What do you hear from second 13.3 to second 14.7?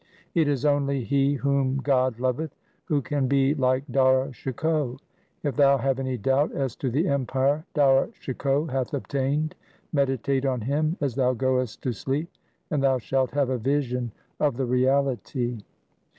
have a vision of the